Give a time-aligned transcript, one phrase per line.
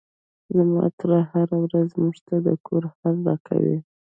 [0.55, 3.77] زما تره هره ورځ موږ ته د کور حال راکوي.